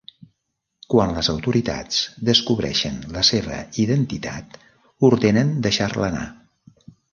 Quan 0.93 1.11
les 1.17 1.27
autoritats 1.33 1.99
descobreixen 2.29 2.97
la 3.19 3.25
seva 3.31 3.61
identitat, 3.85 4.59
ordenen 5.13 5.55
deixar-la 5.69 6.11
anar. 6.13 6.27